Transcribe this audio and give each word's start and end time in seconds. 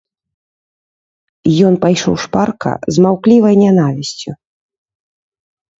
Ён 1.67 1.73
пайшоў 1.85 2.15
шпарка, 2.23 2.71
з 2.97 3.07
маўкліваю 3.09 3.53
нянавісцю. 3.65 4.31